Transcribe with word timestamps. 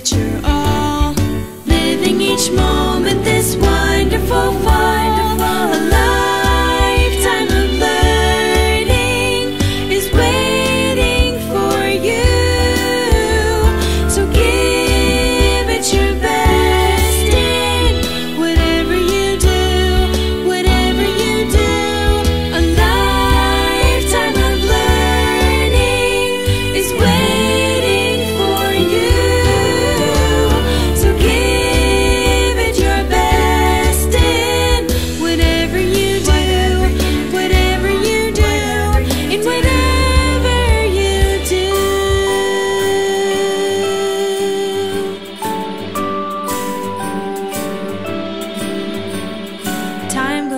picture 0.00 0.36
of 0.38 0.44
oh. 0.46 0.59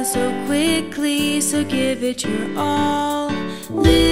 so 0.05 0.31
quickly, 0.47 1.41
so 1.41 1.63
give 1.65 2.03
it 2.03 2.25
your 2.25 2.59
all. 2.59 3.31
Live 3.71 4.12